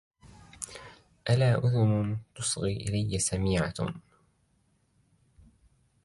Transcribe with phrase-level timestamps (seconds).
[1.29, 3.73] ألا أذن تصغي إلي سميعة